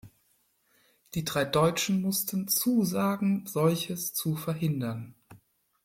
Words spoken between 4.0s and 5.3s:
zu verhindern.